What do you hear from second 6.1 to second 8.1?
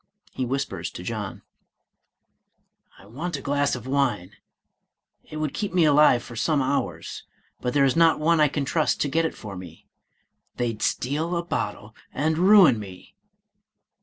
for some hours, but there is